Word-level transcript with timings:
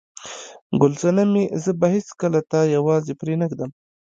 ګل 0.79 0.93
صنمې، 1.01 1.43
زه 1.63 1.71
به 1.79 1.87
هیڅکله 1.95 2.39
تا 2.51 2.59
یوازې 2.75 3.13
پرېنږدم. 3.21 3.71